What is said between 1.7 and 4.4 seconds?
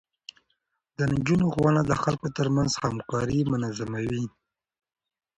د خلکو ترمنځ همکاري منظموي.